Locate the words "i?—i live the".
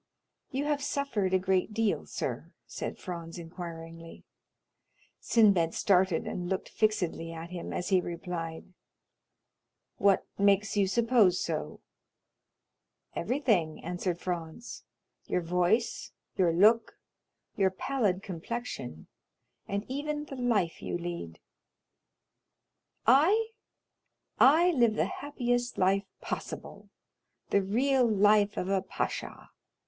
23.05-25.05